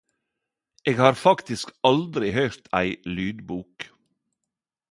Eg 0.91 1.01
har 1.01 1.17
faktisk 1.25 1.73
aldri 1.89 2.31
høyrt 2.37 2.73
ei 2.81 2.97
lydbok. 3.19 3.87